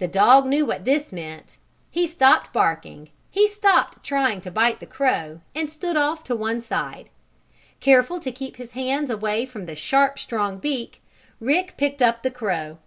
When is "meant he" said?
1.12-2.08